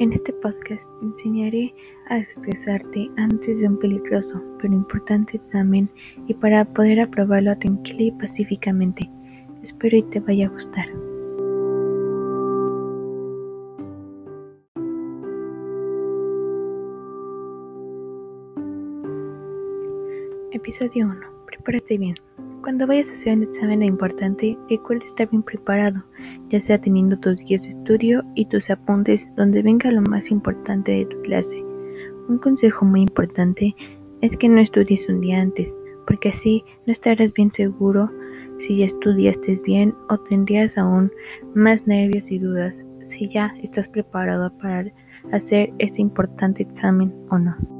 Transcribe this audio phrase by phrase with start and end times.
[0.00, 1.74] En este podcast te enseñaré
[2.08, 5.90] a estresarte antes de un peligroso pero importante examen
[6.26, 9.10] y para poder aprobarlo tranquila y pacíficamente.
[9.62, 10.86] Espero y te vaya a gustar.
[20.52, 21.20] Episodio 1.
[21.44, 22.14] Prepárate bien.
[22.62, 26.04] Cuando vayas a hacer un examen importante, recuerda estar bien preparado
[26.50, 30.92] ya sea teniendo tus guías de estudio y tus apuntes donde venga lo más importante
[30.92, 31.64] de tu clase.
[32.28, 33.74] Un consejo muy importante
[34.20, 35.72] es que no estudies un día antes,
[36.06, 38.10] porque así no estarás bien seguro
[38.66, 41.10] si ya estudiaste bien o tendrías aún
[41.54, 42.74] más nervios y dudas
[43.08, 44.90] si ya estás preparado para
[45.32, 47.79] hacer este importante examen o no.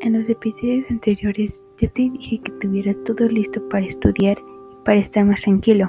[0.00, 5.00] En los episodios anteriores ya te dije que tuvieras todo listo para estudiar y para
[5.00, 5.88] estar más tranquilo.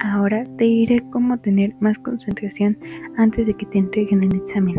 [0.00, 2.78] Ahora te diré cómo tener más concentración
[3.18, 4.76] antes de que te entreguen el examen.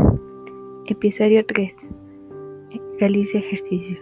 [0.88, 1.73] Episodio 3.
[3.00, 4.00] Realice ejercicios.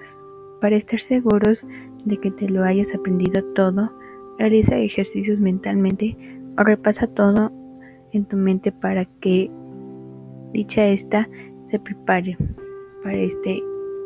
[0.61, 1.59] Para estar seguros
[2.05, 3.91] de que te lo hayas aprendido todo,
[4.37, 6.15] realiza ejercicios mentalmente
[6.57, 7.51] o repasa todo
[8.13, 9.51] en tu mente para que
[10.53, 11.27] dicha esta
[11.69, 12.37] se prepare
[13.03, 13.61] para este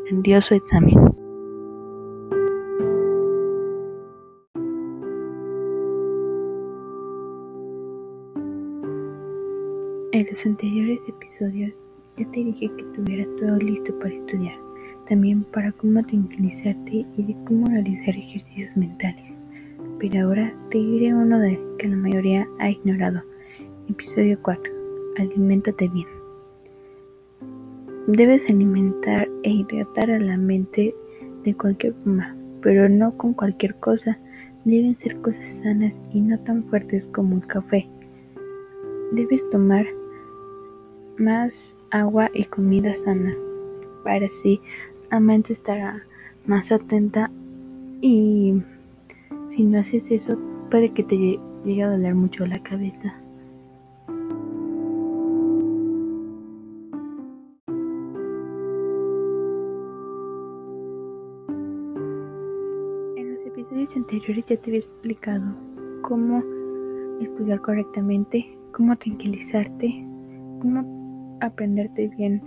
[0.06, 0.96] grandioso examen.
[10.12, 11.74] En los anteriores episodios
[12.18, 14.56] ya te dije que tuvieras todo listo para estudiar,
[15.10, 19.26] también para cómo tranquilizarte y de cómo realizar ejercicios mentales.
[20.00, 23.22] Pero ahora te diré uno de que la mayoría ha ignorado.
[23.90, 24.72] Episodio 4.
[25.18, 26.23] Aliméntate bien.
[28.08, 30.94] Debes alimentar e hidratar a la mente
[31.46, 34.18] de cualquier forma, pero no con cualquier cosa.
[34.66, 37.88] Deben ser cosas sanas y no tan fuertes como el café.
[39.14, 39.86] Debes tomar
[41.18, 41.54] más
[41.92, 43.34] agua y comida sana,
[44.04, 44.60] para así
[45.10, 46.02] la mente estará
[46.46, 47.32] más atenta
[48.02, 48.62] y
[49.56, 50.38] si no haces eso
[50.70, 53.23] puede que te llegue a doler mucho la cabeza.
[63.74, 65.44] Episodios anteriores ya te había explicado
[66.04, 66.44] cómo
[67.22, 70.06] estudiar correctamente, cómo tranquilizarte,
[70.62, 72.42] cómo aprenderte bien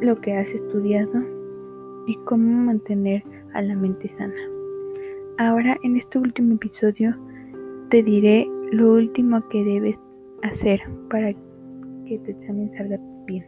[0.00, 1.22] lo que has estudiado
[2.08, 3.22] y cómo mantener
[3.54, 4.34] a la mente sana.
[5.38, 7.14] Ahora en este último episodio
[7.90, 9.96] te diré lo último que debes
[10.42, 13.44] hacer para que tu examen salga bien.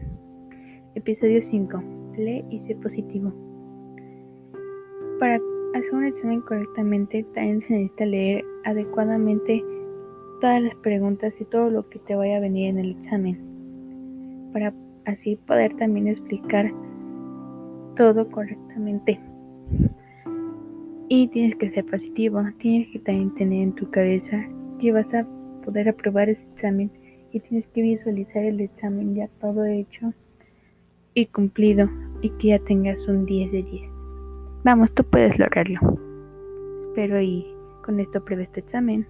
[0.94, 1.82] Episodio 5.
[2.18, 3.32] Lee y sé positivo.
[5.18, 5.40] Para
[5.78, 9.64] hacer un examen correctamente, también se necesita leer adecuadamente
[10.40, 14.72] todas las preguntas y todo lo que te vaya a venir en el examen, para
[15.06, 16.72] así poder también explicar
[17.96, 19.18] todo correctamente.
[21.08, 24.44] Y tienes que ser positivo, tienes que también tener en tu cabeza
[24.78, 25.26] que vas a
[25.64, 26.90] poder aprobar ese examen
[27.32, 30.12] y tienes que visualizar el examen ya todo hecho
[31.14, 31.88] y cumplido
[32.22, 33.97] y que ya tengas un 10 de 10.
[34.64, 35.80] Vamos, tú puedes lograrlo.
[36.80, 37.46] Espero y
[37.84, 39.06] con esto pruebe este examen.